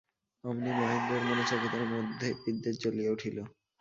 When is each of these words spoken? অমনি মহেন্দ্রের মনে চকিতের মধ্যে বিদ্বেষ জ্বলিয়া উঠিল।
অমনি 0.43 0.71
মহেন্দ্রের 0.77 1.23
মনে 1.29 1.43
চকিতের 1.43 1.83
মধ্যে 1.93 2.27
বিদ্বেষ 2.43 2.75
জ্বলিয়া 2.83 3.11
উঠিল। 3.11 3.37